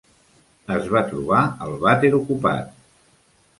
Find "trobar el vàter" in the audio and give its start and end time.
1.11-2.13